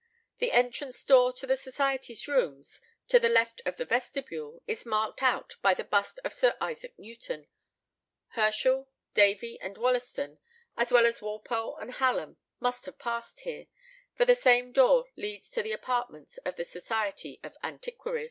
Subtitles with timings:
[0.39, 5.21] The entrance door to the society's rooms, to the left of the vestibule, is marked
[5.21, 7.47] out by the bust of Sir Isaac Newton;
[8.29, 10.39] Herschel, Davy, and Wollaston,
[10.75, 13.67] as well as Walpole and Hallam, must have passed here,
[14.15, 18.19] for the same door leads to the apartments of the Society of Antiquaries.